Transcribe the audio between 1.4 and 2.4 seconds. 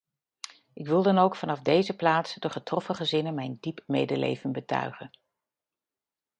deze plaats